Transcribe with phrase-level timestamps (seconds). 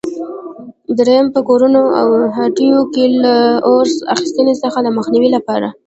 [0.97, 2.07] درېیم: په کورونو او
[2.37, 3.35] هټیو کې له
[3.69, 5.67] اور اخیستنې څخه د مخنیوي لپاره؟